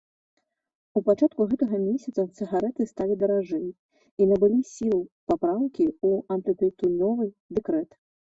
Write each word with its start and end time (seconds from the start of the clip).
У 0.99 1.01
пачатку 1.09 1.41
гэтага 1.51 1.77
месяца 1.81 2.21
цыгарэты 2.37 2.87
сталі 2.93 3.17
даражэй 3.25 3.67
і 4.25 4.29
набылі 4.33 4.59
сілу 4.73 4.99
папраўкі 5.33 5.85
ў 6.07 6.09
антытытунёвы 6.37 7.25
дэкрэт. 7.59 7.89